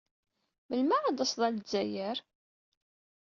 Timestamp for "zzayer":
1.61-2.17